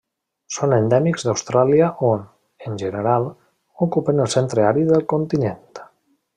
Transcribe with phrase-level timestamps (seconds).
[0.53, 2.23] Són endèmics d'Austràlia on,
[2.69, 3.29] en general,
[3.89, 5.81] ocupen el centre àrid del continent.